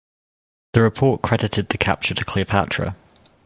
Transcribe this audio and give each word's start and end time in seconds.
The 0.73 0.81
report 0.81 1.21
credited 1.21 1.69
the 1.69 1.77
capture 1.77 2.15
to 2.15 2.25
"Cleopatra". 2.25 2.95